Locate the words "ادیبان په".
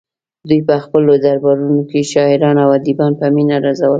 2.77-3.25